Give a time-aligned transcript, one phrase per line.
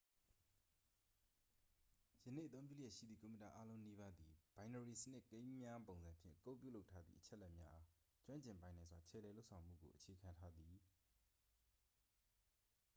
[2.25, 7.85] ယနေ့အသုံးပြုလျက်ရှိသည့် ကွန်ပျူတာအားလုံးနီးပါးသည် ဘိုင်နရီစနစ်ကိန်းများပုံစံဖြင့် ကုဒ်ပြုလုပ်ထားသည့် အချက်အလက်များအား
[8.25, 10.75] ကျွမ်းကျင်ပိုင်နိုင်စွာ ခြယ်လှယ်လုပ်ဆောင်မှုကို အခြေခံထားသည်